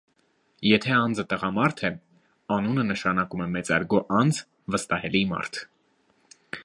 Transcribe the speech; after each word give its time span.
Եթե 0.67 0.93
անձը 0.99 1.25
տղամարդ 1.33 1.83
է, 1.89 1.91
անունը 2.55 2.85
նշանակում 2.87 3.43
է 3.45 3.47
«մեծարգո 3.59 4.01
անձ, 4.21 4.41
վստահելի 4.77 5.23
մարդ»։ 5.35 5.61